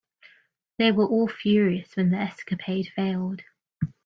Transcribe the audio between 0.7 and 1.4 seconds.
They were all